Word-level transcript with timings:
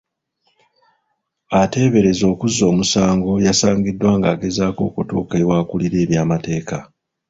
Ateeberezebwa 1.61 2.31
okuzza 2.33 2.63
omusango 2.71 3.31
yasangiddwa 3.45 4.09
ng'agezaako 4.19 4.81
okutuuka 4.89 5.35
ew'akulira 5.43 5.97
eby'amateeka 6.03 6.77